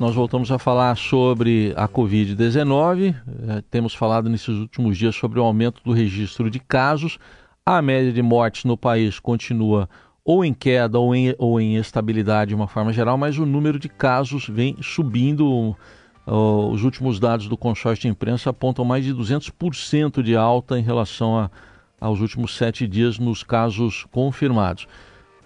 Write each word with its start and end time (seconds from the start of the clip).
Nós 0.00 0.12
voltamos 0.12 0.50
a 0.50 0.58
falar 0.58 0.96
sobre 0.96 1.72
a 1.76 1.86
Covid-19. 1.86 3.14
É, 3.46 3.62
temos 3.70 3.94
falado 3.94 4.28
nesses 4.28 4.48
últimos 4.48 4.98
dias 4.98 5.14
sobre 5.14 5.38
o 5.38 5.44
aumento 5.44 5.80
do 5.84 5.92
registro 5.92 6.50
de 6.50 6.58
casos. 6.58 7.16
A 7.64 7.80
média 7.80 8.12
de 8.12 8.20
mortes 8.20 8.64
no 8.64 8.76
país 8.76 9.20
continua 9.20 9.88
ou 10.24 10.44
em 10.44 10.52
queda 10.52 10.98
ou 10.98 11.14
em, 11.14 11.32
ou 11.38 11.60
em 11.60 11.76
estabilidade 11.76 12.48
de 12.48 12.56
uma 12.56 12.66
forma 12.66 12.92
geral, 12.92 13.16
mas 13.16 13.38
o 13.38 13.46
número 13.46 13.78
de 13.78 13.88
casos 13.88 14.48
vem 14.48 14.76
subindo. 14.82 15.76
os 16.26 16.82
últimos 16.82 17.20
dados 17.20 17.46
do 17.46 17.56
consórcio 17.56 18.02
de 18.02 18.08
imprensa 18.08 18.50
apontam 18.50 18.84
mais 18.84 19.04
de 19.04 19.14
200% 19.14 20.22
de 20.24 20.34
alta 20.34 20.76
em 20.76 20.82
relação 20.82 21.38
a, 21.38 21.48
aos 22.00 22.20
últimos 22.20 22.56
sete 22.56 22.88
dias 22.88 23.16
nos 23.20 23.44
casos 23.44 24.04
confirmados. 24.10 24.88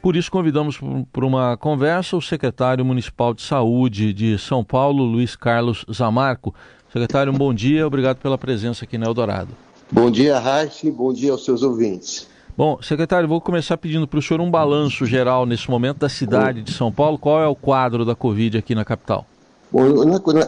Por 0.00 0.14
isso, 0.14 0.30
convidamos 0.30 0.78
para 1.12 1.26
uma 1.26 1.56
conversa 1.56 2.16
o 2.16 2.22
secretário 2.22 2.84
municipal 2.84 3.34
de 3.34 3.42
saúde 3.42 4.12
de 4.12 4.38
São 4.38 4.62
Paulo, 4.62 5.02
Luiz 5.02 5.34
Carlos 5.34 5.84
Zamarco. 5.92 6.54
Secretário, 6.92 7.32
um 7.32 7.36
bom 7.36 7.52
dia, 7.52 7.86
obrigado 7.86 8.18
pela 8.18 8.38
presença 8.38 8.84
aqui 8.84 8.96
na 8.96 9.06
Eldorado. 9.06 9.50
Bom 9.90 10.10
dia, 10.10 10.38
Raich, 10.38 10.88
bom 10.90 11.12
dia 11.12 11.32
aos 11.32 11.44
seus 11.44 11.62
ouvintes. 11.62 12.28
Bom, 12.56 12.78
secretário, 12.82 13.28
vou 13.28 13.40
começar 13.40 13.76
pedindo 13.76 14.06
para 14.06 14.18
o 14.18 14.22
senhor 14.22 14.40
um 14.40 14.50
balanço 14.50 15.04
geral 15.04 15.46
nesse 15.46 15.70
momento 15.70 15.98
da 15.98 16.08
cidade 16.08 16.62
de 16.62 16.72
São 16.72 16.92
Paulo. 16.92 17.18
Qual 17.18 17.40
é 17.40 17.46
o 17.46 17.54
quadro 17.54 18.04
da 18.04 18.14
Covid 18.14 18.58
aqui 18.58 18.74
na 18.74 18.84
capital? 18.84 19.26
Bom, 19.70 19.82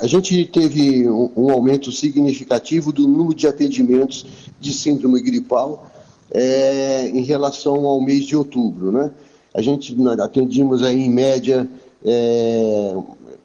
a 0.01 0.06
gente 0.06 0.45
teve 0.46 1.09
um 1.09 1.51
aumento 1.51 1.92
significativo 1.92 2.92
do 2.92 3.06
número 3.06 3.34
de 3.34 3.46
atendimentos 3.46 4.26
de 4.59 4.73
síndrome 4.73 5.20
gripal 5.20 5.90
é, 6.30 7.09
em 7.09 7.23
relação 7.23 7.84
ao 7.84 8.01
mês 8.01 8.24
de 8.24 8.34
outubro, 8.37 8.90
né? 8.90 9.10
A 9.54 9.60
gente 9.60 9.96
atendimos 10.20 10.82
aí 10.82 11.02
em 11.02 11.10
média 11.10 11.68
é, 12.04 12.95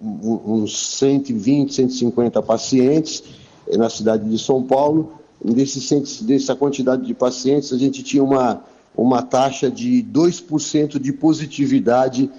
uns 0.02 0.78
120, 0.98 1.74
150 1.74 2.42
pacientes 2.42 3.24
é, 3.68 3.78
na 3.78 3.90
cidade 3.90 4.30
de 4.30 4.38
São 4.38 4.64
Paulo. 4.64 5.14
Desse, 5.44 6.24
dessa 6.24 6.56
quantidade 6.56 7.06
de 7.06 7.14
pacientes, 7.14 7.72
a 7.72 7.78
gente 7.78 8.02
tinha 8.02 8.24
uma, 8.24 8.64
uma 8.96 9.22
taxa 9.22 9.70
de 9.70 10.04
2% 10.12 11.00
de 11.00 11.14
positividade 11.14 12.30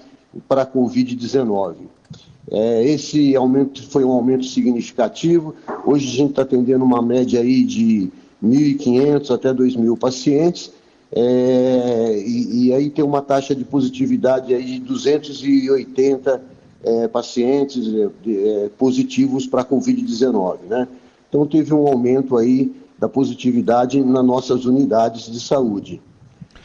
para 0.47 0.63
a 0.63 0.65
Covid-19. 0.65 1.75
É, 2.49 2.83
esse 2.85 3.35
aumento 3.35 3.83
foi 3.89 4.03
um 4.03 4.11
aumento 4.11 4.45
significativo. 4.45 5.53
Hoje 5.85 6.07
a 6.07 6.11
gente 6.11 6.29
está 6.31 6.41
atendendo 6.43 6.83
uma 6.83 7.01
média 7.01 7.41
aí 7.41 7.63
de 7.63 8.09
1.500 8.43 9.33
até 9.33 9.53
2.000 9.53 9.97
pacientes. 9.97 10.71
É, 11.11 12.23
e, 12.25 12.67
e, 12.67 12.73
aí 12.73 12.89
tem 12.89 13.03
uma 13.03 13.21
taxa 13.21 13.55
de 13.55 13.63
positividade 13.63 14.53
aí 14.53 14.63
de 14.63 14.79
280 14.79 16.41
é, 16.83 17.07
pacientes 17.07 17.87
é, 17.87 18.09
é 18.29 18.69
positivos 18.77 19.47
para 19.47 19.61
a 19.61 19.65
Covid-19, 19.65 20.57
né? 20.67 20.87
Então 21.29 21.45
teve 21.45 21.73
um 21.73 21.87
aumento 21.87 22.37
aí 22.37 22.73
da 22.99 23.07
positividade 23.07 24.03
nas 24.03 24.25
nossas 24.25 24.65
unidades 24.65 25.31
de 25.31 25.39
saúde. 25.39 26.01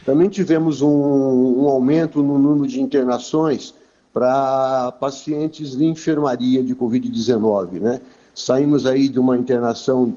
Também 0.05 0.27
tivemos 0.27 0.81
um, 0.81 0.89
um 0.89 1.69
aumento 1.69 2.21
no 2.21 2.37
número 2.37 2.67
de 2.67 2.81
internações 2.81 3.73
para 4.13 4.91
pacientes 4.99 5.75
de 5.77 5.85
enfermaria 5.85 6.61
de 6.61 6.75
Covid-19, 6.75 7.79
né? 7.79 8.01
Saímos 8.35 8.85
aí 8.85 9.07
de 9.07 9.19
uma 9.19 9.37
internação 9.37 10.15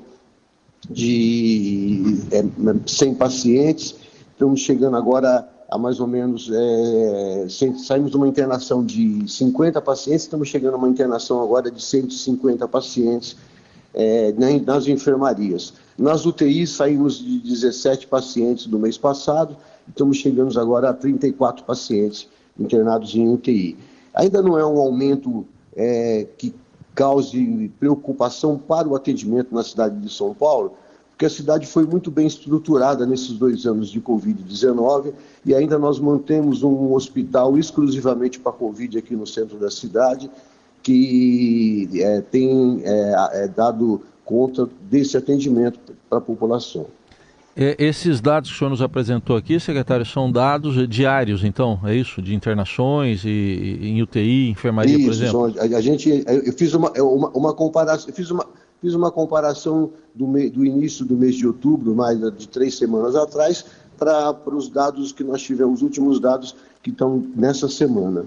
de 0.90 2.18
é, 2.30 2.44
100 2.86 3.14
pacientes 3.14 4.05
Estamos 4.36 4.60
chegando 4.60 4.98
agora 4.98 5.48
a 5.66 5.78
mais 5.78 5.98
ou 5.98 6.06
menos, 6.06 6.50
é, 6.52 7.46
saímos 7.48 8.10
de 8.10 8.18
uma 8.18 8.28
internação 8.28 8.84
de 8.84 9.26
50 9.26 9.80
pacientes, 9.80 10.24
estamos 10.24 10.48
chegando 10.48 10.74
a 10.74 10.76
uma 10.76 10.90
internação 10.90 11.42
agora 11.42 11.70
de 11.70 11.82
150 11.82 12.68
pacientes 12.68 13.34
é, 13.94 14.34
nas 14.66 14.86
enfermarias. 14.88 15.72
Nas 15.96 16.26
UTIs 16.26 16.72
saímos 16.72 17.18
de 17.18 17.38
17 17.38 18.08
pacientes 18.08 18.66
do 18.66 18.78
mês 18.78 18.98
passado, 18.98 19.56
estamos 19.88 20.18
chegando 20.18 20.60
agora 20.60 20.90
a 20.90 20.92
34 20.92 21.64
pacientes 21.64 22.28
internados 22.60 23.14
em 23.14 23.26
UTI. 23.32 23.74
Ainda 24.12 24.42
não 24.42 24.58
é 24.58 24.66
um 24.66 24.78
aumento 24.78 25.46
é, 25.74 26.26
que 26.36 26.54
cause 26.94 27.72
preocupação 27.80 28.58
para 28.58 28.86
o 28.86 28.94
atendimento 28.94 29.54
na 29.54 29.62
cidade 29.62 29.98
de 29.98 30.12
São 30.12 30.34
Paulo, 30.34 30.74
porque 31.16 31.24
a 31.24 31.30
cidade 31.30 31.66
foi 31.66 31.86
muito 31.86 32.10
bem 32.10 32.26
estruturada 32.26 33.06
nesses 33.06 33.32
dois 33.32 33.64
anos 33.64 33.90
de 33.90 34.02
Covid-19 34.02 35.14
e 35.46 35.54
ainda 35.54 35.78
nós 35.78 35.98
mantemos 35.98 36.62
um 36.62 36.92
hospital 36.92 37.56
exclusivamente 37.56 38.38
para 38.38 38.52
Covid 38.52 38.98
aqui 38.98 39.16
no 39.16 39.26
centro 39.26 39.56
da 39.56 39.70
cidade, 39.70 40.30
que 40.82 41.88
é, 41.94 42.20
tem 42.20 42.82
é, 42.84 43.14
é, 43.32 43.48
dado 43.48 44.02
conta 44.26 44.68
desse 44.90 45.16
atendimento 45.16 45.80
para 46.10 46.18
a 46.18 46.20
população. 46.20 46.86
Esses 47.56 48.20
dados 48.20 48.50
que 48.50 48.56
o 48.56 48.58
senhor 48.58 48.68
nos 48.68 48.82
apresentou 48.82 49.38
aqui, 49.38 49.58
secretário, 49.58 50.04
são 50.04 50.30
dados 50.30 50.86
diários, 50.86 51.42
então, 51.42 51.80
é 51.84 51.94
isso? 51.94 52.20
De 52.20 52.34
internações 52.34 53.24
e, 53.24 53.28
e 53.80 53.88
em 53.88 54.02
UTI, 54.02 54.50
enfermaria, 54.50 54.98
isso, 54.98 55.06
por 55.06 55.12
exemplo? 55.14 55.54
A, 55.58 55.78
a 55.78 55.80
gente, 55.80 56.22
eu 56.26 56.52
fiz 56.52 56.74
uma, 56.74 56.90
uma, 56.90 57.30
uma 57.30 57.54
comparação, 57.54 58.10
eu 58.10 58.14
fiz 58.14 58.30
uma, 58.30 58.44
Fiz 58.80 58.94
uma 58.94 59.10
comparação 59.10 59.90
do, 60.14 60.26
me, 60.26 60.48
do 60.50 60.64
início 60.64 61.04
do 61.04 61.16
mês 61.16 61.34
de 61.34 61.46
outubro, 61.46 61.94
mais 61.94 62.18
de 62.36 62.48
três 62.48 62.76
semanas 62.76 63.16
atrás, 63.16 63.64
para 63.98 64.54
os 64.54 64.68
dados 64.68 65.12
que 65.12 65.24
nós 65.24 65.42
tivemos, 65.42 65.76
os 65.76 65.82
últimos 65.82 66.20
dados 66.20 66.54
que 66.82 66.90
estão 66.90 67.24
nessa 67.34 67.68
semana. 67.68 68.24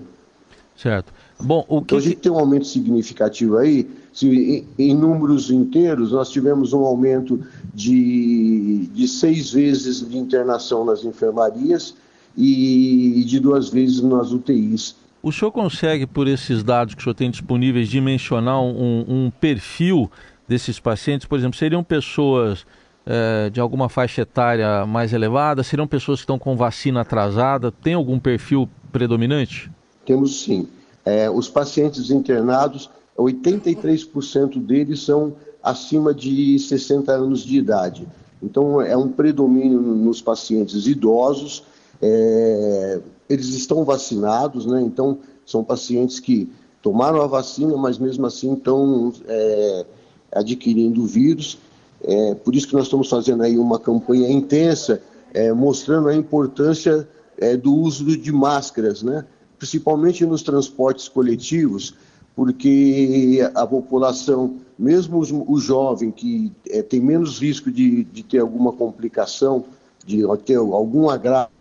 Certo. 0.75 1.13
Bom, 1.39 1.65
o 1.67 1.81
que... 1.81 1.83
Então 1.83 1.97
a 1.97 2.01
gente 2.01 2.15
tem 2.17 2.31
um 2.31 2.39
aumento 2.39 2.65
significativo 2.65 3.57
aí. 3.57 3.89
Se, 4.13 4.27
em, 4.27 4.67
em, 4.77 4.95
números 4.95 5.51
inteiros, 5.51 6.11
nós 6.11 6.29
tivemos 6.29 6.73
um 6.73 6.85
aumento 6.85 7.41
de, 7.73 8.87
de 8.93 9.07
seis 9.07 9.51
vezes 9.51 10.07
de 10.07 10.17
internação 10.17 10.85
nas 10.85 11.03
enfermarias 11.03 11.93
e 12.37 13.23
de 13.25 13.39
duas 13.39 13.69
vezes 13.69 14.01
nas 14.01 14.31
UTIs. 14.31 14.95
O 15.21 15.33
senhor 15.33 15.51
consegue, 15.51 16.07
por 16.07 16.27
esses 16.27 16.63
dados 16.63 16.95
que 16.95 17.01
o 17.01 17.03
senhor 17.03 17.13
tem 17.13 17.29
disponíveis, 17.29 17.89
dimensionar 17.89 18.61
um, 18.61 19.05
um 19.07 19.31
perfil 19.31 20.09
desses 20.49 20.79
pacientes, 20.79 21.27
por 21.27 21.37
exemplo, 21.37 21.55
seriam 21.55 21.83
pessoas 21.83 22.65
é, 23.05 23.51
de 23.51 23.61
alguma 23.61 23.87
faixa 23.87 24.23
etária 24.23 24.83
mais 24.85 25.13
elevada? 25.13 25.61
Seriam 25.61 25.87
pessoas 25.87 26.19
que 26.19 26.23
estão 26.23 26.39
com 26.39 26.57
vacina 26.57 27.01
atrasada? 27.01 27.71
Tem 27.71 27.93
algum 27.93 28.19
perfil 28.19 28.67
predominante? 28.91 29.71
Temos 30.03 30.41
sim. 30.41 30.67
É, 31.05 31.29
os 31.29 31.47
pacientes 31.47 32.09
internados, 32.09 32.89
83% 33.15 34.59
deles 34.59 35.03
são 35.03 35.35
acima 35.61 36.13
de 36.15 36.57
60 36.57 37.11
anos 37.11 37.41
de 37.41 37.57
idade. 37.57 38.07
Então, 38.41 38.81
é 38.81 38.97
um 38.97 39.09
predomínio 39.09 39.79
nos 39.79 40.19
pacientes 40.19 40.87
idosos. 40.87 41.63
É, 42.01 42.99
eles 43.29 43.49
estão 43.49 43.85
vacinados, 43.85 44.65
né? 44.65 44.81
Então, 44.81 45.19
são 45.45 45.63
pacientes 45.63 46.19
que 46.19 46.49
tomaram 46.81 47.21
a 47.21 47.27
vacina, 47.27 47.75
mas 47.77 47.99
mesmo 47.99 48.25
assim 48.25 48.53
estão 48.53 49.13
é, 49.27 49.85
adquirindo 50.31 51.05
vírus. 51.05 51.57
É, 52.03 52.35
por 52.35 52.55
isso 52.55 52.67
que 52.67 52.73
nós 52.73 52.85
estamos 52.85 53.09
fazendo 53.09 53.43
aí 53.43 53.57
uma 53.57 53.79
campanha 53.79 54.29
intensa, 54.29 55.01
é, 55.33 55.51
mostrando 55.51 56.07
a 56.07 56.15
importância 56.15 57.07
é, 57.37 57.55
do 57.57 57.73
uso 57.75 58.05
de 58.17 58.31
máscaras, 58.31 59.03
né? 59.03 59.25
principalmente 59.57 60.25
nos 60.25 60.41
transportes 60.41 61.07
coletivos, 61.09 61.93
porque 62.35 63.39
a 63.53 63.67
população, 63.67 64.55
mesmo 64.77 65.19
o 65.19 65.59
jovem 65.59 66.09
que 66.09 66.51
é, 66.69 66.81
tem 66.81 67.01
menos 67.01 67.39
risco 67.39 67.69
de, 67.69 68.05
de 68.05 68.23
ter 68.23 68.39
alguma 68.39 68.71
complicação, 68.71 69.65
de 70.05 70.23
ter 70.45 70.55
algum 70.55 71.09
agravo, 71.09 71.51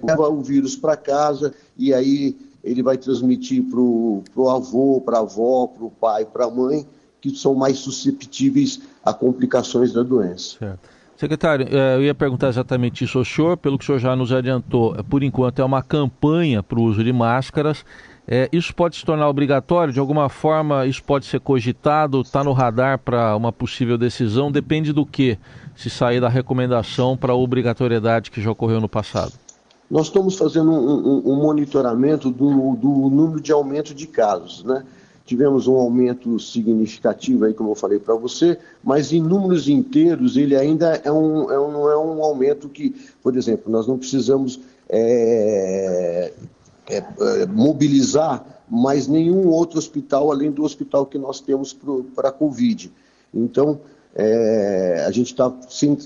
leva 0.00 0.28
o 0.28 0.40
vírus 0.40 0.76
para 0.76 0.96
casa 0.96 1.52
e 1.76 1.92
aí 1.92 2.36
ele 2.62 2.82
vai 2.82 2.96
transmitir 2.96 3.64
para 3.64 3.80
o 3.80 4.48
avô, 4.48 5.00
para 5.00 5.18
a 5.18 5.20
avó, 5.20 5.66
para 5.66 5.84
o 5.84 5.90
pai, 5.90 6.24
para 6.24 6.44
a 6.44 6.50
mãe, 6.50 6.86
que 7.20 7.30
são 7.30 7.54
mais 7.54 7.78
susceptíveis 7.78 8.80
a 9.04 9.12
complicações 9.12 9.92
da 9.92 10.02
doença. 10.02 10.58
Certo. 10.58 10.98
Secretário, 11.16 11.66
eh, 11.68 11.96
eu 11.96 12.04
ia 12.04 12.14
perguntar 12.14 12.48
exatamente 12.48 13.02
isso 13.02 13.18
ao 13.18 13.24
senhor, 13.24 13.56
pelo 13.56 13.76
que 13.76 13.82
o 13.82 13.86
senhor 13.86 13.98
já 13.98 14.14
nos 14.14 14.32
adiantou. 14.32 14.94
Eh, 14.96 15.02
por 15.02 15.24
enquanto 15.24 15.58
é 15.58 15.64
uma 15.64 15.82
campanha 15.82 16.62
para 16.62 16.78
o 16.78 16.82
uso 16.82 17.02
de 17.02 17.12
máscaras. 17.12 17.84
É, 18.30 18.48
isso 18.52 18.72
pode 18.74 18.94
se 18.94 19.04
tornar 19.04 19.28
obrigatório? 19.28 19.92
De 19.92 19.98
alguma 19.98 20.28
forma 20.28 20.86
isso 20.86 21.02
pode 21.02 21.26
ser 21.26 21.40
cogitado? 21.40 22.20
Está 22.20 22.44
no 22.44 22.52
radar 22.52 22.98
para 22.98 23.34
uma 23.34 23.50
possível 23.50 23.98
decisão? 23.98 24.52
Depende 24.52 24.92
do 24.92 25.04
que? 25.04 25.36
Se 25.74 25.88
sair 25.88 26.20
da 26.20 26.28
recomendação 26.28 27.16
para 27.16 27.32
a 27.32 27.36
obrigatoriedade 27.36 28.30
que 28.30 28.40
já 28.40 28.50
ocorreu 28.50 28.80
no 28.80 28.88
passado. 28.88 29.32
Nós 29.90 30.06
estamos 30.06 30.36
fazendo 30.36 30.70
um, 30.70 30.76
um, 30.76 31.32
um 31.32 31.36
monitoramento 31.36 32.30
do, 32.30 32.76
do 32.76 32.88
número 33.08 33.40
de 33.40 33.50
aumento 33.50 33.94
de 33.94 34.06
casos, 34.06 34.62
né? 34.62 34.84
Tivemos 35.28 35.66
um 35.66 35.74
aumento 35.74 36.40
significativo 36.40 37.44
aí, 37.44 37.52
como 37.52 37.72
eu 37.72 37.74
falei 37.74 37.98
para 37.98 38.14
você, 38.14 38.58
mas 38.82 39.12
em 39.12 39.20
números 39.20 39.68
inteiros 39.68 40.38
ele 40.38 40.56
ainda 40.56 40.98
é 41.04 41.12
um, 41.12 41.52
é 41.52 41.60
um, 41.60 41.70
não 41.70 41.90
é 41.90 41.98
um 41.98 42.22
aumento 42.24 42.66
que, 42.66 42.94
por 43.22 43.36
exemplo, 43.36 43.70
nós 43.70 43.86
não 43.86 43.98
precisamos 43.98 44.58
é, 44.88 46.32
é, 46.88 46.96
é 46.96 47.46
mobilizar 47.46 48.42
mais 48.70 49.06
nenhum 49.06 49.48
outro 49.48 49.78
hospital 49.78 50.32
além 50.32 50.50
do 50.50 50.64
hospital 50.64 51.04
que 51.04 51.18
nós 51.18 51.42
temos 51.42 51.76
para 52.14 52.30
a 52.30 52.32
Covid. 52.32 52.90
Então, 53.34 53.80
é, 54.14 55.04
a 55.06 55.10
gente 55.10 55.26
está 55.26 55.54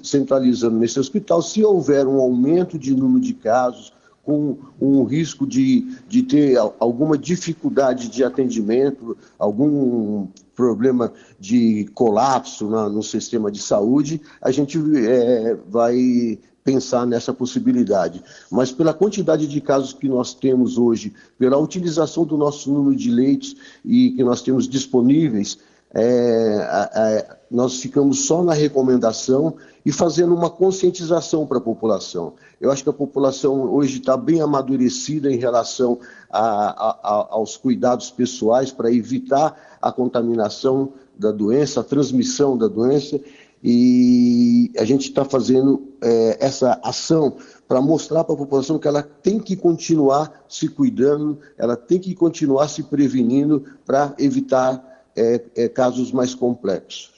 centralizando 0.02 0.76
nesse 0.76 0.98
hospital. 0.98 1.40
Se 1.42 1.62
houver 1.64 2.08
um 2.08 2.18
aumento 2.18 2.76
de 2.76 2.92
número 2.92 3.20
de 3.20 3.34
casos, 3.34 3.92
com 4.24 4.56
um 4.80 5.02
risco 5.04 5.46
de, 5.46 5.96
de 6.08 6.22
ter 6.22 6.56
alguma 6.78 7.18
dificuldade 7.18 8.08
de 8.08 8.22
atendimento, 8.22 9.16
algum 9.38 10.28
problema 10.54 11.12
de 11.40 11.88
colapso 11.94 12.68
na, 12.68 12.88
no 12.88 13.02
sistema 13.02 13.50
de 13.50 13.60
saúde, 13.60 14.20
a 14.40 14.50
gente 14.50 14.78
é, 15.06 15.56
vai 15.68 16.38
pensar 16.64 17.06
nessa 17.06 17.32
possibilidade. 17.32 18.22
Mas 18.50 18.70
pela 18.70 18.94
quantidade 18.94 19.48
de 19.48 19.60
casos 19.60 19.92
que 19.92 20.08
nós 20.08 20.34
temos 20.34 20.78
hoje, 20.78 21.12
pela 21.38 21.58
utilização 21.58 22.24
do 22.24 22.36
nosso 22.36 22.72
número 22.72 22.94
de 22.94 23.10
leitos 23.10 23.56
e 23.84 24.10
que 24.12 24.22
nós 24.22 24.42
temos 24.42 24.68
disponíveis, 24.68 25.58
é, 25.94 27.36
nós 27.50 27.76
ficamos 27.80 28.26
só 28.26 28.42
na 28.42 28.54
recomendação 28.54 29.54
e 29.84 29.92
fazendo 29.92 30.34
uma 30.34 30.48
conscientização 30.48 31.46
para 31.46 31.58
a 31.58 31.60
população. 31.60 32.34
Eu 32.60 32.70
acho 32.70 32.82
que 32.82 32.88
a 32.88 32.94
população 32.94 33.70
hoje 33.72 33.98
está 33.98 34.16
bem 34.16 34.40
amadurecida 34.40 35.30
em 35.30 35.36
relação 35.36 35.98
a, 36.30 37.28
aos 37.30 37.56
cuidados 37.56 38.10
pessoais 38.10 38.70
para 38.70 38.90
evitar 38.92 39.78
a 39.82 39.92
contaminação 39.92 40.92
da 41.18 41.30
doença, 41.30 41.80
a 41.80 41.84
transmissão 41.84 42.56
da 42.56 42.68
doença, 42.68 43.20
e 43.62 44.72
a 44.76 44.84
gente 44.84 45.08
está 45.08 45.24
fazendo 45.24 45.88
é, 46.00 46.38
essa 46.40 46.80
ação 46.82 47.36
para 47.68 47.80
mostrar 47.80 48.24
para 48.24 48.34
a 48.34 48.38
população 48.38 48.78
que 48.78 48.88
ela 48.88 49.02
tem 49.02 49.38
que 49.38 49.54
continuar 49.56 50.44
se 50.48 50.68
cuidando, 50.68 51.38
ela 51.56 51.76
tem 51.76 51.98
que 51.98 52.14
continuar 52.14 52.68
se 52.68 52.82
prevenindo 52.82 53.64
para 53.84 54.14
evitar 54.18 54.91
é, 55.16 55.40
é, 55.56 55.68
casos 55.68 56.12
mais 56.12 56.34
complexos. 56.34 57.12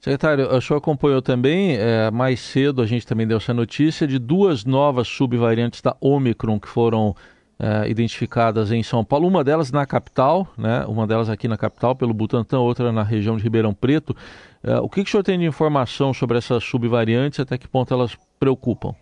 Secretário, 0.00 0.50
o 0.50 0.60
senhor 0.62 0.78
acompanhou 0.78 1.20
também, 1.20 1.76
é, 1.76 2.10
mais 2.10 2.40
cedo 2.40 2.80
a 2.80 2.86
gente 2.86 3.06
também 3.06 3.26
deu 3.26 3.36
essa 3.36 3.52
notícia 3.52 4.06
de 4.06 4.18
duas 4.18 4.64
novas 4.64 5.06
subvariantes 5.06 5.82
da 5.82 5.94
Omicron 6.00 6.58
que 6.58 6.68
foram 6.68 7.14
é, 7.58 7.90
identificadas 7.90 8.72
em 8.72 8.82
São 8.82 9.04
Paulo, 9.04 9.28
uma 9.28 9.44
delas 9.44 9.70
na 9.70 9.84
capital, 9.84 10.48
né, 10.56 10.86
uma 10.88 11.06
delas 11.06 11.28
aqui 11.28 11.46
na 11.46 11.58
capital, 11.58 11.94
pelo 11.94 12.14
Butantã, 12.14 12.58
outra 12.58 12.90
na 12.90 13.02
região 13.02 13.36
de 13.36 13.42
Ribeirão 13.42 13.74
Preto. 13.74 14.16
É, 14.62 14.78
o 14.78 14.88
que, 14.88 15.02
que 15.04 15.08
o 15.08 15.10
senhor 15.10 15.22
tem 15.22 15.38
de 15.38 15.44
informação 15.44 16.14
sobre 16.14 16.38
essas 16.38 16.64
subvariantes 16.64 17.38
e 17.38 17.42
até 17.42 17.58
que 17.58 17.68
ponto 17.68 17.92
elas 17.92 18.16
preocupam? 18.38 18.94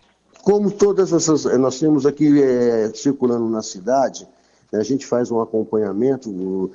Como 0.43 0.69
todas 0.71 1.13
essas, 1.13 1.45
nós 1.59 1.79
temos 1.79 2.05
aqui 2.07 2.43
é, 2.43 2.91
circulando 2.93 3.49
na 3.49 3.63
cidade, 3.63 4.27
a 4.73 4.83
gente 4.83 5.07
faz 5.07 5.31
um 5.31 5.41
acompanhamento 5.41 6.31
do, 6.31 6.71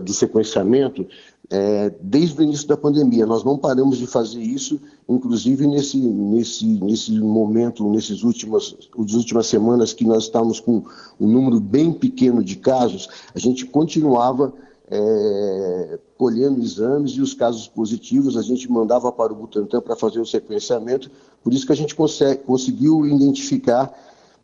do 0.00 0.12
sequenciamento 0.12 1.06
é, 1.50 1.90
desde 2.00 2.38
o 2.38 2.42
início 2.42 2.68
da 2.68 2.76
pandemia. 2.76 3.24
Nós 3.24 3.42
não 3.42 3.56
paramos 3.56 3.98
de 3.98 4.06
fazer 4.06 4.40
isso, 4.40 4.80
inclusive 5.08 5.66
nesse, 5.66 5.96
nesse, 5.96 6.66
nesse 6.66 7.12
momento, 7.18 7.88
nessas 7.90 8.22
últimas, 8.22 8.76
últimas 8.94 9.46
semanas 9.46 9.92
que 9.92 10.04
nós 10.04 10.24
estávamos 10.24 10.60
com 10.60 10.82
um 11.18 11.26
número 11.26 11.58
bem 11.58 11.92
pequeno 11.92 12.44
de 12.44 12.56
casos, 12.56 13.08
a 13.34 13.38
gente 13.38 13.64
continuava 13.64 14.52
é, 14.90 15.98
colhendo 16.16 16.60
exames 16.60 17.12
e 17.12 17.20
os 17.20 17.34
casos 17.34 17.68
positivos 17.68 18.36
a 18.36 18.42
gente 18.42 18.70
mandava 18.70 19.12
para 19.12 19.32
o 19.32 19.36
Butantan 19.36 19.80
para 19.80 19.96
fazer 19.96 20.20
o 20.20 20.26
sequenciamento, 20.26 21.10
por 21.42 21.52
isso 21.52 21.66
que 21.66 21.72
a 21.72 21.76
gente 21.76 21.94
consegue, 21.94 22.42
conseguiu 22.42 23.06
identificar 23.06 23.92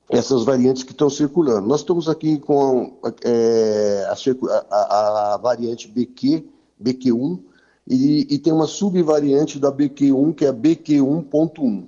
essas 0.09 0.45
variantes 0.45 0.83
que 0.83 0.93
estão 0.93 1.09
circulando. 1.09 1.67
Nós 1.67 1.81
estamos 1.81 2.09
aqui 2.09 2.39
com 2.39 2.99
é, 3.25 4.07
a, 4.09 4.67
a, 4.71 5.35
a, 5.35 5.37
variante 5.39 5.89
BQ, 5.89 6.45
BQ1, 6.83 7.41
e, 7.87 8.35
e, 8.35 8.39
tem 8.39 8.53
uma 8.53 8.67
subvariante 8.67 9.59
da 9.59 9.71
BQ1, 9.71 10.35
que 10.35 10.47
é 10.47 10.49
a 10.49 10.55
BQ1.1. 10.55 11.85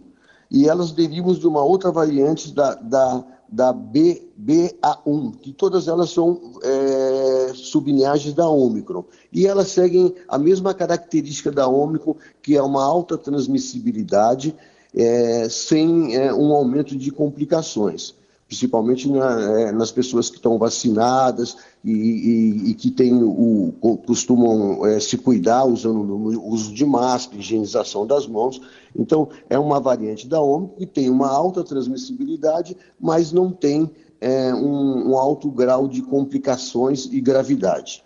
E 0.51 0.69
elas 0.69 0.93
derivam 0.93 1.33
de 1.33 1.47
uma 1.47 1.65
outra 1.65 1.91
variante 1.91 2.53
da, 2.53 2.75
da, 2.75 3.25
da 3.49 3.75
BBA1, 3.75 5.37
que 5.41 5.53
todas 5.53 5.89
elas 5.89 6.11
são 6.11 6.53
é, 6.63 7.53
sublinhagens 7.55 8.35
da 8.35 8.47
Ômicron. 8.47 9.05
E 9.33 9.47
elas 9.47 9.69
seguem 9.69 10.15
a 10.29 10.39
mesma 10.39 10.75
característica 10.75 11.51
da 11.51 11.67
Ômicron, 11.67 12.15
que 12.43 12.57
é 12.57 12.63
uma 12.63 12.85
alta 12.85 13.17
transmissibilidade, 13.17 14.55
é, 14.97 15.49
sem 15.51 16.17
é, 16.17 16.33
um 16.33 16.53
aumento 16.53 16.97
de 16.97 17.11
complicações, 17.11 18.15
principalmente 18.49 19.11
na, 19.11 19.61
é, 19.61 19.73
nas 19.73 19.93
pessoas 19.93 20.31
que 20.31 20.37
estão 20.37 20.57
vacinadas 20.59 21.57
e, 21.85 21.91
e, 21.93 22.71
e 22.71 22.75
que 22.75 22.91
tem 22.91 23.13
o, 23.23 23.75
costumam 24.07 24.87
é, 24.87 24.99
se 24.99 25.19
cuidar 25.19 25.67
usando 25.67 25.99
o 25.99 26.49
uso 26.49 26.73
de 26.73 26.87
máscara, 26.87 27.39
higienização 27.39 28.07
das 28.07 28.27
mãos. 28.27 28.61
Então, 28.95 29.29
é 29.51 29.59
uma 29.59 29.79
variante 29.81 30.27
da 30.27 30.41
Ômicron 30.41 30.77
que 30.79 30.87
tem 30.87 31.11
uma 31.11 31.29
alta 31.29 31.63
transmissibilidade, 31.63 32.75
mas 32.99 33.33
não 33.33 33.53
tem 33.53 33.91
é, 34.19 34.55
um, 34.55 35.11
um 35.11 35.19
alto 35.19 35.51
grau 35.51 35.87
de 35.87 36.01
complicações 36.01 37.07
e 37.13 37.21
gravidade. 37.21 38.06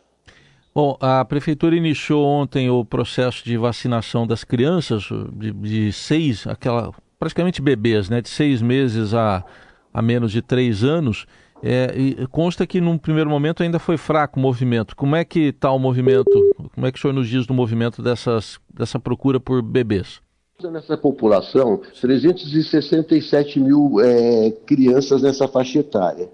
Bom, 0.72 0.96
a 1.00 1.24
prefeitura 1.24 1.74
iniciou 1.74 2.24
ontem 2.24 2.70
o 2.70 2.84
processo 2.84 3.44
de 3.44 3.56
vacinação 3.56 4.26
das 4.26 4.44
crianças 4.44 5.08
de, 5.32 5.50
de 5.52 5.92
seis, 5.92 6.46
aquela 6.46 6.92
praticamente 7.18 7.60
bebês, 7.60 8.08
né, 8.08 8.20
de 8.20 8.28
seis 8.28 8.62
meses 8.62 9.12
a, 9.12 9.44
a 9.92 10.00
menos 10.00 10.30
de 10.30 10.40
três 10.40 10.84
anos. 10.84 11.26
É, 11.62 11.92
consta 12.30 12.66
que 12.66 12.80
num 12.80 12.96
primeiro 12.96 13.28
momento 13.28 13.62
ainda 13.62 13.78
foi 13.78 13.98
fraco 13.98 14.38
o 14.38 14.42
movimento. 14.42 14.96
Como 14.96 15.14
é 15.14 15.24
que 15.24 15.48
está 15.48 15.70
o 15.70 15.78
movimento? 15.78 16.30
Como 16.74 16.86
é 16.86 16.92
que 16.92 16.98
o 16.98 17.02
senhor 17.02 17.12
nos 17.12 17.28
diz 17.28 17.46
do 17.46 17.52
movimento 17.52 18.00
dessas, 18.00 18.58
dessa 18.72 18.98
procura 18.98 19.38
por 19.38 19.60
bebês? 19.60 20.20
Nessa 20.62 20.96
população, 20.96 21.80
367 22.00 23.58
mil 23.58 24.00
é, 24.00 24.50
crianças 24.66 25.22
nessa 25.22 25.48
faixa 25.48 25.80
etária. 25.80 26.28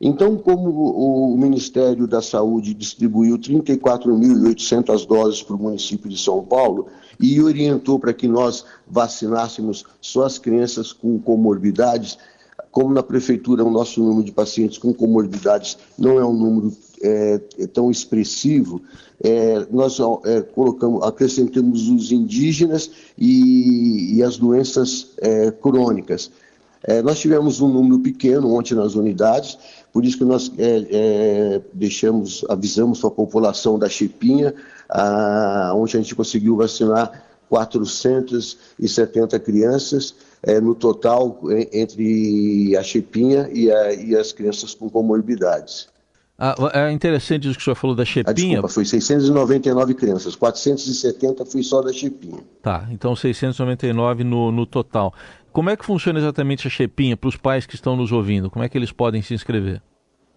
Então, 0.00 0.36
como 0.36 0.70
o 0.70 1.36
Ministério 1.36 2.06
da 2.06 2.22
Saúde 2.22 2.72
distribuiu 2.72 3.36
34.800 3.36 5.06
doses 5.06 5.42
para 5.42 5.56
o 5.56 5.58
município 5.58 6.08
de 6.08 6.16
São 6.16 6.44
Paulo 6.44 6.86
e 7.20 7.40
orientou 7.42 7.98
para 7.98 8.14
que 8.14 8.28
nós 8.28 8.64
vacinássemos 8.86 9.84
só 10.00 10.24
as 10.24 10.38
crianças 10.38 10.92
com 10.92 11.18
comorbidades, 11.18 12.16
como 12.70 12.94
na 12.94 13.02
prefeitura 13.02 13.64
o 13.64 13.70
nosso 13.70 14.00
número 14.00 14.24
de 14.24 14.30
pacientes 14.30 14.78
com 14.78 14.94
comorbidades 14.94 15.76
não 15.98 16.18
é 16.18 16.24
um 16.24 16.32
número 16.32 16.72
é, 17.02 17.40
é 17.58 17.66
tão 17.66 17.90
expressivo, 17.90 18.80
é, 19.22 19.66
nós 19.70 19.98
é, 20.24 20.42
colocamos, 20.42 21.02
acrescentamos 21.02 21.88
os 21.88 22.12
indígenas 22.12 22.90
e, 23.16 24.16
e 24.16 24.22
as 24.22 24.36
doenças 24.36 25.12
é, 25.18 25.50
crônicas. 25.50 26.30
É, 26.82 27.02
nós 27.02 27.18
tivemos 27.18 27.60
um 27.60 27.68
número 27.68 27.98
pequeno 28.00 28.54
ontem 28.54 28.74
nas 28.74 28.94
unidades, 28.94 29.58
por 29.92 30.04
isso 30.04 30.18
que 30.18 30.24
nós 30.24 30.52
é, 30.58 30.86
é, 30.90 31.60
deixamos, 31.72 32.44
avisamos 32.48 33.00
para 33.00 33.08
a 33.08 33.12
população 33.12 33.78
da 33.78 33.88
Chipinha, 33.88 34.54
a, 34.88 35.72
onde 35.74 35.96
a 35.96 36.00
gente 36.00 36.14
conseguiu 36.14 36.56
vacinar 36.56 37.24
470 37.48 39.40
crianças, 39.40 40.14
é, 40.42 40.60
no 40.60 40.74
total, 40.74 41.40
entre 41.72 42.76
a 42.76 42.82
Chipinha 42.82 43.48
e, 43.52 43.70
a, 43.72 43.94
e 43.94 44.14
as 44.14 44.32
crianças 44.32 44.74
com 44.74 44.88
comorbidades. 44.88 45.88
Ah, 46.40 46.54
é 46.72 46.92
interessante 46.92 47.48
isso 47.48 47.56
que 47.56 47.62
o 47.62 47.64
senhor 47.64 47.74
falou 47.74 47.96
da 47.96 48.04
Chepinha. 48.04 48.30
Ah, 48.30 48.32
desculpa, 48.32 48.68
foi 48.68 48.84
699 48.84 49.94
crianças, 49.94 50.36
470 50.36 51.44
foi 51.44 51.64
só 51.64 51.82
da 51.82 51.92
Chepinha. 51.92 52.38
Tá, 52.62 52.86
então 52.92 53.16
699 53.16 54.22
no, 54.22 54.52
no 54.52 54.64
total. 54.64 55.12
Como 55.52 55.68
é 55.68 55.76
que 55.76 55.84
funciona 55.84 56.20
exatamente 56.20 56.68
a 56.68 56.70
Chepinha 56.70 57.16
para 57.16 57.28
os 57.28 57.36
pais 57.36 57.66
que 57.66 57.74
estão 57.74 57.96
nos 57.96 58.12
ouvindo? 58.12 58.48
Como 58.48 58.64
é 58.64 58.68
que 58.68 58.78
eles 58.78 58.92
podem 58.92 59.20
se 59.20 59.34
inscrever? 59.34 59.82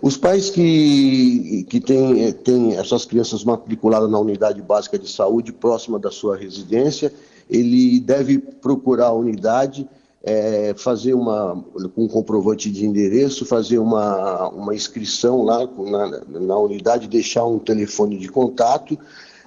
Os 0.02 0.18
pais 0.18 0.50
que, 0.50 1.64
que 1.70 1.80
têm, 1.80 2.32
têm 2.34 2.76
essas 2.76 3.06
crianças 3.06 3.44
matriculadas 3.44 4.10
na 4.10 4.18
unidade 4.18 4.60
básica 4.60 4.98
de 4.98 5.08
saúde 5.08 5.54
próxima 5.54 6.00
da 6.00 6.10
sua 6.10 6.36
residência, 6.36 7.14
ele 7.48 8.00
deve 8.00 8.40
procurar 8.40 9.08
a 9.08 9.14
unidade 9.14 9.88
é, 10.24 10.74
fazer 10.78 11.14
uma, 11.14 11.54
um 11.98 12.08
comprovante 12.08 12.70
de 12.70 12.86
endereço, 12.86 13.46
fazer 13.46 13.80
uma, 13.80 14.50
uma 14.50 14.76
inscrição 14.76 15.44
lá 15.44 15.66
na, 15.66 16.22
na 16.40 16.58
unidade, 16.58 17.08
deixar 17.08 17.46
um 17.46 17.58
telefone 17.58 18.18
de 18.18 18.30
contato 18.30 18.98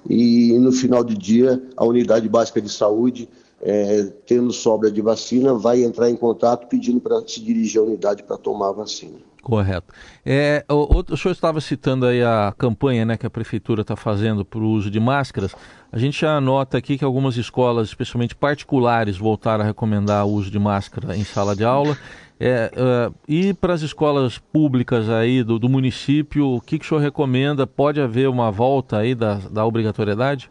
e 0.09 0.57
no 0.59 0.71
final 0.71 1.03
do 1.03 1.15
dia 1.15 1.61
a 1.75 1.85
unidade 1.85 2.27
básica 2.27 2.61
de 2.61 2.69
saúde, 2.69 3.27
é, 3.61 4.03
tendo 4.25 4.51
sobra 4.51 4.91
de 4.91 5.01
vacina, 5.01 5.53
vai 5.53 5.83
entrar 5.83 6.09
em 6.09 6.15
contato 6.15 6.67
pedindo 6.67 6.99
para 6.99 7.21
se 7.25 7.39
dirigir 7.41 7.81
à 7.81 7.83
unidade 7.83 8.23
para 8.23 8.37
tomar 8.37 8.69
a 8.69 8.73
vacina. 8.73 9.17
Correto. 9.45 9.93
É, 10.25 10.65
o, 10.67 11.03
o, 11.07 11.15
senhor 11.15 11.31
estava 11.31 11.61
citando 11.61 12.07
aí 12.07 12.23
a 12.23 12.51
campanha 12.57 13.05
né, 13.05 13.15
que 13.15 13.27
a 13.27 13.29
prefeitura 13.29 13.83
está 13.83 13.95
fazendo 13.95 14.43
para 14.43 14.57
o 14.57 14.67
uso 14.67 14.89
de 14.89 14.99
máscaras. 14.99 15.53
A 15.91 15.99
gente 15.99 16.19
já 16.19 16.41
nota 16.41 16.79
aqui 16.79 16.97
que 16.97 17.05
algumas 17.05 17.37
escolas, 17.37 17.89
especialmente 17.89 18.33
particulares, 18.33 19.17
voltaram 19.17 19.63
a 19.63 19.67
recomendar 19.67 20.25
o 20.25 20.31
uso 20.31 20.49
de 20.49 20.57
máscara 20.57 21.15
em 21.15 21.23
sala 21.23 21.55
de 21.55 21.63
aula. 21.63 21.95
É, 22.39 22.71
uh, 22.73 23.13
e 23.27 23.53
para 23.53 23.75
as 23.75 23.83
escolas 23.83 24.39
públicas 24.39 25.11
aí 25.11 25.43
do, 25.43 25.59
do 25.59 25.69
município, 25.69 26.55
o 26.55 26.59
que, 26.59 26.79
que 26.79 26.85
o 26.85 26.87
senhor 26.89 27.01
recomenda? 27.01 27.67
Pode 27.67 28.01
haver 28.01 28.27
uma 28.27 28.49
volta 28.49 28.97
aí 28.97 29.13
da, 29.13 29.35
da 29.35 29.63
obrigatoriedade? 29.63 30.49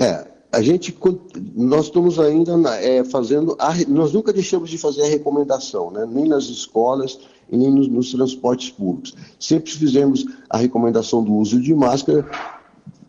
É, 0.00 0.26
a 0.50 0.60
gente, 0.60 0.92
nós 1.54 1.84
estamos 1.84 2.18
ainda 2.18 2.54
é, 2.80 3.04
fazendo, 3.04 3.56
a, 3.56 3.72
nós 3.86 4.12
nunca 4.12 4.32
deixamos 4.32 4.68
de 4.68 4.78
fazer 4.78 5.02
a 5.02 5.08
recomendação, 5.08 5.92
né? 5.92 6.04
nem 6.10 6.26
nas 6.26 6.46
escolas 6.46 7.20
e 7.50 7.56
nem 7.56 7.70
nos, 7.70 7.88
nos, 7.88 8.10
transportes 8.12 8.70
públicos. 8.70 9.14
Sempre 9.38 9.72
fizemos 9.72 10.24
a 10.48 10.56
recomendação 10.56 11.22
do 11.22 11.34
uso 11.34 11.60
de 11.60 11.74
máscara, 11.74 12.28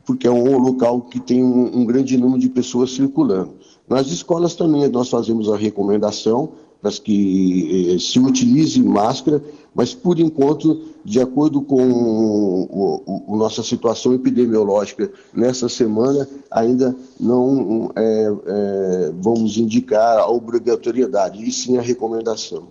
porque 0.05 0.27
é 0.27 0.31
um 0.31 0.57
local 0.57 1.01
que 1.01 1.19
tem 1.19 1.43
um, 1.43 1.79
um 1.79 1.85
grande 1.85 2.17
número 2.17 2.39
de 2.39 2.49
pessoas 2.49 2.91
circulando. 2.91 3.53
Nas 3.87 4.07
escolas 4.07 4.55
também 4.55 4.87
nós 4.89 5.09
fazemos 5.09 5.49
a 5.49 5.57
recomendação, 5.57 6.53
para 6.81 6.91
que 6.91 7.93
eh, 7.93 7.99
se 7.99 8.19
utilize 8.19 8.81
máscara, 8.81 9.41
mas 9.73 9.93
por 9.93 10.19
enquanto, 10.19 10.81
de 11.05 11.19
acordo 11.21 11.61
com 11.61 13.09
a 13.29 13.35
nossa 13.37 13.61
situação 13.63 14.13
epidemiológica 14.13 15.11
nessa 15.33 15.69
semana, 15.69 16.27
ainda 16.49 16.95
não 17.19 17.91
é, 17.95 18.33
é, 18.45 19.13
vamos 19.21 19.57
indicar 19.57 20.17
a 20.17 20.27
obrigatoriedade, 20.27 21.47
e 21.47 21.51
sim 21.51 21.77
a 21.77 21.81
recomendação. 21.81 22.67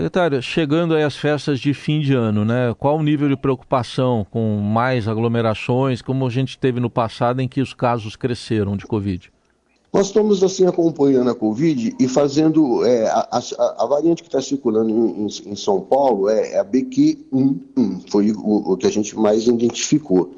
Secretário, 0.00 0.40
chegando 0.40 0.94
aí 0.94 1.02
as 1.02 1.14
festas 1.14 1.60
de 1.60 1.74
fim 1.74 2.00
de 2.00 2.14
ano, 2.14 2.42
né? 2.42 2.74
Qual 2.78 2.96
o 2.96 3.02
nível 3.02 3.28
de 3.28 3.36
preocupação 3.36 4.26
com 4.30 4.56
mais 4.56 5.06
aglomerações, 5.06 6.00
como 6.00 6.26
a 6.26 6.30
gente 6.30 6.58
teve 6.58 6.80
no 6.80 6.88
passado 6.88 7.42
em 7.42 7.46
que 7.46 7.60
os 7.60 7.74
casos 7.74 8.16
cresceram 8.16 8.78
de 8.78 8.86
Covid? 8.86 9.30
Nós 9.92 10.06
estamos 10.06 10.42
assim 10.42 10.66
acompanhando 10.66 11.28
a 11.28 11.34
Covid 11.34 11.94
e 12.00 12.08
fazendo 12.08 12.82
é, 12.82 13.08
a, 13.08 13.28
a, 13.30 13.84
a, 13.84 13.86
variante 13.86 14.22
que 14.22 14.28
está 14.30 14.40
circulando 14.40 14.88
em, 14.88 15.26
em, 15.26 15.54
São 15.54 15.82
Paulo 15.82 16.30
é, 16.30 16.52
é 16.52 16.58
a 16.58 16.64
BQ11, 16.64 18.04
foi 18.08 18.32
o, 18.32 18.72
o, 18.72 18.76
que 18.78 18.86
a 18.86 18.90
gente 18.90 19.14
mais 19.14 19.46
identificou. 19.46 20.34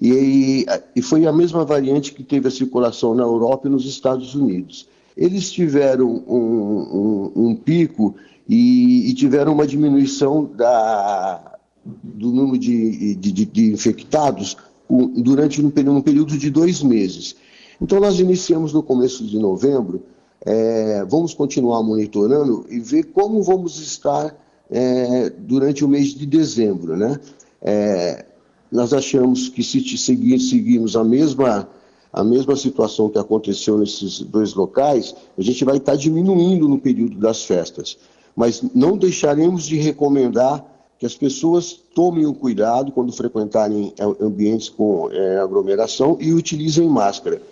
E, 0.00 0.64
e, 0.94 1.02
foi 1.02 1.26
a 1.26 1.32
mesma 1.32 1.64
variante 1.64 2.14
que 2.14 2.22
teve 2.22 2.46
a 2.46 2.52
circulação 2.52 3.16
na 3.16 3.24
Europa 3.24 3.66
e 3.66 3.70
nos 3.70 3.84
Estados 3.84 4.36
Unidos. 4.36 4.86
Eles 5.16 5.50
tiveram 5.50 6.22
um, 6.26 7.32
um, 7.34 7.48
um 7.48 7.56
pico 7.56 8.14
e, 8.48 9.10
e, 9.10 9.14
tiveram 9.14 9.52
uma 9.52 9.66
diminuição 9.66 10.44
da, 10.44 11.58
do 11.84 12.32
número 12.32 12.58
de, 12.58 13.14
de, 13.14 13.32
de, 13.32 13.72
infectados 13.72 14.56
durante 14.88 15.62
um, 15.62 15.72
um 15.90 16.00
período 16.00 16.36
de 16.36 16.50
dois 16.50 16.82
meses. 16.82 17.36
Então, 17.80 17.98
nós 17.98 18.20
iniciamos 18.20 18.72
no 18.72 18.82
começo 18.82 19.24
de 19.24 19.38
novembro, 19.38 20.02
é, 20.44 21.04
vamos 21.04 21.34
continuar 21.34 21.82
monitorando 21.82 22.66
e 22.68 22.78
ver 22.80 23.04
como 23.04 23.42
vamos 23.42 23.80
estar 23.80 24.36
é, 24.70 25.30
durante 25.30 25.84
o 25.84 25.88
mês 25.88 26.08
de 26.08 26.26
dezembro. 26.26 26.96
Né? 26.96 27.18
É, 27.60 28.24
nós 28.70 28.92
achamos 28.92 29.48
que 29.48 29.62
se 29.62 29.80
seguir, 29.98 30.38
seguirmos 30.40 30.96
a 30.96 31.04
mesma, 31.04 31.68
a 32.12 32.24
mesma 32.24 32.56
situação 32.56 33.08
que 33.08 33.18
aconteceu 33.18 33.78
nesses 33.78 34.20
dois 34.20 34.54
locais, 34.54 35.14
a 35.36 35.42
gente 35.42 35.64
vai 35.64 35.76
estar 35.76 35.96
diminuindo 35.96 36.68
no 36.68 36.78
período 36.78 37.18
das 37.18 37.44
festas. 37.44 37.98
Mas 38.34 38.62
não 38.74 38.96
deixaremos 38.96 39.64
de 39.64 39.76
recomendar 39.76 40.64
que 40.98 41.06
as 41.06 41.14
pessoas 41.14 41.78
tomem 41.94 42.26
o 42.26 42.34
cuidado 42.34 42.92
quando 42.92 43.12
frequentarem 43.12 43.92
ambientes 44.20 44.68
com 44.68 45.10
é, 45.10 45.38
aglomeração 45.38 46.16
e 46.20 46.32
utilizem 46.32 46.88
máscara 46.88 47.42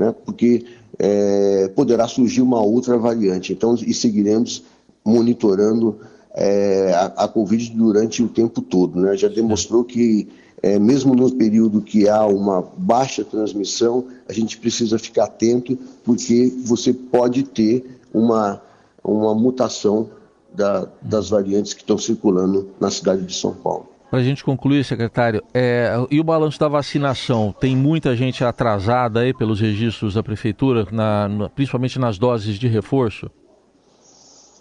né, 0.00 0.14
porque 0.24 0.64
é, 0.98 1.68
poderá 1.76 2.08
surgir 2.08 2.40
uma 2.40 2.62
outra 2.62 2.96
variante. 2.96 3.52
Então, 3.52 3.74
e 3.74 3.92
seguiremos 3.92 4.62
monitorando 5.04 5.98
é, 6.34 6.92
a, 6.94 7.24
a, 7.24 7.28
Covid 7.28 7.70
durante 7.72 8.22
o 8.22 8.28
tempo 8.28 8.62
todo. 8.62 8.98
Né? 8.98 9.14
Já 9.16 9.28
demonstrou 9.28 9.84
que, 9.84 10.26
é, 10.62 10.78
mesmo 10.78 11.14
no 11.14 11.30
período 11.32 11.82
que 11.82 12.08
há 12.08 12.24
uma 12.24 12.62
baixa 12.78 13.22
transmissão, 13.22 14.06
a 14.26 14.32
gente 14.32 14.56
precisa 14.56 14.98
ficar 14.98 15.24
atento, 15.24 15.78
porque 16.02 16.50
você 16.64 16.94
pode 16.94 17.42
ter 17.42 17.98
uma, 18.12 18.62
uma 19.04 19.34
mutação 19.34 20.08
da, 20.54 20.88
das 21.00 21.30
variantes 21.30 21.74
que 21.74 21.80
estão 21.80 21.98
circulando 21.98 22.70
na 22.80 22.90
cidade 22.90 23.24
de 23.24 23.34
São 23.34 23.54
Paulo. 23.54 23.88
Para 24.10 24.18
a 24.18 24.22
gente 24.24 24.42
concluir, 24.42 24.84
secretário, 24.84 25.40
é, 25.54 25.94
e 26.10 26.18
o 26.18 26.24
balanço 26.24 26.58
da 26.58 26.66
vacinação? 26.66 27.54
Tem 27.58 27.76
muita 27.76 28.16
gente 28.16 28.42
atrasada 28.42 29.20
aí 29.20 29.32
pelos 29.32 29.60
registros 29.60 30.14
da 30.14 30.22
prefeitura, 30.22 30.84
na, 30.90 31.28
na, 31.28 31.48
principalmente 31.48 31.96
nas 31.96 32.18
doses 32.18 32.58
de 32.58 32.66
reforço? 32.66 33.30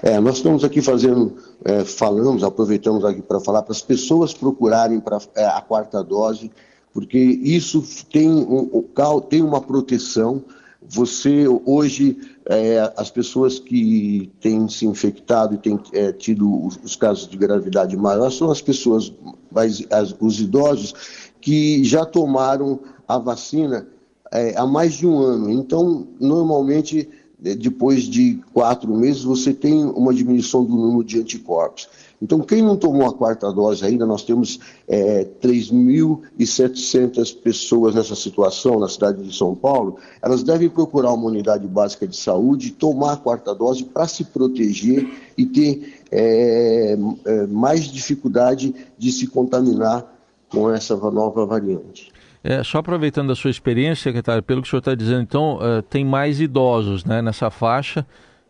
É, 0.04 0.20
nós 0.20 0.38
estamos 0.38 0.64
aqui 0.64 0.82
fazendo, 0.82 1.36
é, 1.66 1.84
falamos, 1.84 2.44
aproveitamos 2.44 3.04
aqui 3.04 3.22
para 3.24 3.40
falar 3.40 3.64
para 3.64 3.72
as 3.72 3.82
pessoas 3.82 4.34
procurarem 4.34 5.00
para 5.00 5.18
é, 5.36 5.46
a 5.46 5.62
quarta 5.62 6.04
dose, 6.04 6.52
porque 6.94 7.18
isso 7.18 7.84
tem, 8.12 8.30
um, 8.30 8.84
tem 9.28 9.42
uma 9.42 9.60
proteção. 9.60 10.44
Você 10.82 11.46
hoje 11.66 12.18
é, 12.46 12.92
as 12.96 13.12
pessoas 13.12 13.60
que 13.60 14.32
têm 14.40 14.68
se 14.70 14.86
infectado 14.86 15.56
e 15.56 15.58
têm 15.58 15.80
é, 15.94 16.12
tido 16.14 16.66
os, 16.66 16.80
os, 16.84 16.96
casos 16.96 17.28
de 17.28 17.38
gravidade 17.38 17.96
maior 17.98 18.32
são 18.32 18.50
as 18.50 18.62
pessoas, 18.62 19.14
mais, 19.52 19.86
as, 19.92 20.16
os 20.20 20.40
idosos, 20.40 20.94
que 21.42 21.84
já 21.84 22.06
tomaram 22.06 22.80
a 23.08 23.18
vacina 23.18 23.88
é, 24.32 24.58
há 24.58 24.66
mais 24.66 24.94
de 24.94 25.06
um 25.06 25.20
ano. 25.20 25.50
Então, 25.52 26.08
normalmente, 26.20 27.10
depois 27.42 28.04
de 28.04 28.42
quatro 28.54 28.94
meses, 28.94 29.24
você 29.24 29.54
tem 29.54 29.86
uma 29.86 30.14
diminuição 30.14 30.64
do 30.64 30.76
número 30.76 31.04
de 31.06 31.20
anticorpos. 31.20 31.88
Então, 32.22 32.42
quem 32.42 32.62
não 32.62 32.76
tomou 32.76 33.08
a 33.08 33.14
quarta 33.14 33.50
dose 33.50 33.86
ainda, 33.86 34.06
nós 34.06 34.24
temos 34.24 34.60
é, 34.88 35.26
3.700 35.42 37.34
pessoas 37.38 37.96
nessa 37.96 38.14
situação 38.14 38.78
na 38.78 38.90
cidade 38.90 39.24
de 39.24 39.34
São 39.34 39.56
Paulo, 39.56 39.96
elas 40.22 40.44
devem 40.44 40.70
procurar 40.70 41.14
uma 41.14 41.28
unidade 41.28 41.66
básica 41.66 42.06
de 42.06 42.18
saúde, 42.18 42.72
tomar 42.72 43.14
a 43.14 43.18
quarta 43.18 43.56
dose 43.56 43.86
para 43.86 44.06
se 44.06 44.26
proteger 44.26 45.08
e 45.38 45.46
ter 45.46 46.02
é, 46.12 46.98
é, 47.26 47.48
mais 47.48 47.86
dificuldade 47.86 48.76
de 48.98 49.12
se 49.14 49.26
contaminar 49.28 50.14
com 50.50 50.70
essa 50.70 50.98
nova 50.98 51.46
variante. 51.46 52.12
É, 52.44 52.64
só 52.64 52.78
aproveitando 52.78 53.32
a 53.32 53.36
sua 53.36 53.52
experiência, 53.52 54.04
secretário, 54.04 54.42
pelo 54.42 54.62
que 54.62 54.68
o 54.68 54.70
senhor 54.70 54.80
está 54.80 54.96
dizendo, 54.96 55.22
então, 55.22 55.58
uh, 55.58 55.82
tem 55.82 56.06
mais 56.06 56.40
idosos 56.40 57.04
né, 57.04 57.22
nessa 57.22 57.50
faixa 57.50 58.06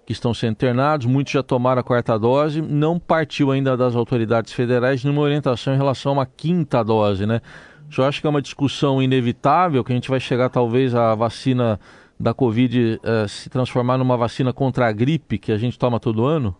que 0.05 0.13
estão 0.13 0.33
sendo 0.33 0.51
internados, 0.51 1.05
muitos 1.05 1.33
já 1.33 1.43
tomaram 1.43 1.81
a 1.81 1.83
quarta 1.83 2.17
dose, 2.17 2.61
não 2.61 2.99
partiu 2.99 3.51
ainda 3.51 3.77
das 3.77 3.95
autoridades 3.95 4.53
federais 4.53 5.03
nenhuma 5.03 5.21
orientação 5.21 5.73
em 5.73 5.77
relação 5.77 6.11
a 6.11 6.13
uma 6.13 6.25
quinta 6.25 6.83
dose, 6.83 7.27
né? 7.27 7.41
O 7.89 7.93
senhor 7.93 8.07
acha 8.07 8.21
que 8.21 8.25
é 8.25 8.29
uma 8.29 8.41
discussão 8.41 9.01
inevitável, 9.01 9.83
que 9.83 9.91
a 9.91 9.95
gente 9.95 10.09
vai 10.09 10.19
chegar 10.19 10.49
talvez 10.49 10.93
a 10.93 11.13
vacina 11.15 11.79
da 12.19 12.33
Covid 12.33 12.99
uh, 13.03 13.27
se 13.27 13.49
transformar 13.49 13.97
numa 13.97 14.17
vacina 14.17 14.51
contra 14.51 14.87
a 14.87 14.91
gripe 14.91 15.37
que 15.37 15.51
a 15.51 15.57
gente 15.57 15.77
toma 15.77 15.99
todo 15.99 16.25
ano? 16.25 16.55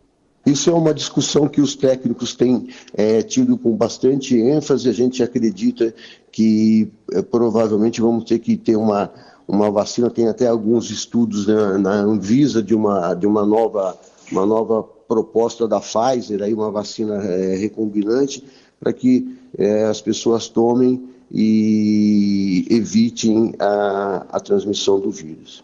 Isso 0.46 0.70
é 0.70 0.74
uma 0.74 0.94
discussão 0.94 1.48
que 1.48 1.62
os 1.62 1.76
técnicos 1.76 2.34
têm 2.34 2.70
é, 2.94 3.22
tido 3.22 3.58
com 3.58 3.76
bastante 3.76 4.38
ênfase. 4.38 4.90
A 4.90 4.94
gente 4.94 5.22
acredita 5.22 5.94
que 6.32 6.90
é, 7.12 7.22
provavelmente 7.22 8.02
vamos 8.02 8.24
ter 8.24 8.40
que 8.40 8.56
ter 8.56 8.76
uma, 8.76 9.12
uma 9.48 9.70
vacina, 9.70 10.10
tem 10.10 10.28
até 10.28 10.48
alguns 10.48 10.90
estudos 10.90 11.48
né, 11.48 11.78
na 11.78 11.94
Anvisa 11.94 12.64
de 12.64 12.74
uma, 12.74 13.14
de 13.14 13.28
uma, 13.28 13.46
nova, 13.46 13.98
uma 14.32 14.46
nova 14.46 14.84
proposta 15.08 15.68
da 15.68 15.80
Pfizer, 15.80 16.42
aí 16.42 16.54
uma 16.54 16.72
vacina 16.72 17.16
é, 17.16 17.56
recombinante, 17.56 18.44
para 18.80 18.94
que 18.94 19.38
é, 19.58 19.86
as 19.86 20.00
pessoas 20.00 20.48
tomem 20.48 21.04
e 21.32 22.66
evitem 22.70 23.54
a, 23.60 24.26
a 24.32 24.40
transmissão 24.40 25.00
do 25.00 25.12
vírus. 25.12 25.64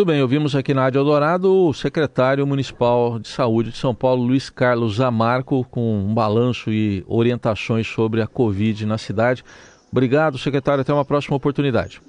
Muito 0.00 0.08
bem, 0.08 0.22
ouvimos 0.22 0.56
aqui 0.56 0.72
na 0.72 0.80
Rádio 0.80 1.00
Eldorado 1.00 1.52
o 1.52 1.74
secretário 1.74 2.46
municipal 2.46 3.18
de 3.18 3.28
saúde 3.28 3.70
de 3.70 3.76
São 3.76 3.94
Paulo, 3.94 4.22
Luiz 4.22 4.48
Carlos 4.48 4.96
Zamarco, 4.96 5.62
com 5.70 5.94
um 5.94 6.14
balanço 6.14 6.70
e 6.70 7.04
orientações 7.06 7.86
sobre 7.86 8.22
a 8.22 8.26
Covid 8.26 8.86
na 8.86 8.96
cidade. 8.96 9.44
Obrigado, 9.92 10.38
secretário. 10.38 10.80
Até 10.80 10.90
uma 10.90 11.04
próxima 11.04 11.36
oportunidade. 11.36 12.00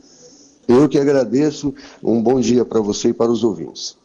Eu 0.69 0.87
que 0.87 0.97
agradeço. 0.97 1.75
Um 2.01 2.23
bom 2.23 2.39
dia 2.39 2.63
para 2.63 2.79
você 2.79 3.09
e 3.09 3.13
para 3.13 3.29
os 3.29 3.43
ouvintes. 3.43 3.97